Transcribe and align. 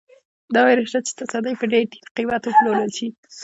دا 0.53 0.61
وېره 0.65 0.83
شته 0.89 0.99
چې 1.05 1.11
تصدۍ 1.19 1.53
په 1.59 1.65
ډېر 1.71 1.83
ټیټ 1.91 2.03
قیمت 2.15 2.41
وپلورل 2.45 2.89
شي. 2.97 3.07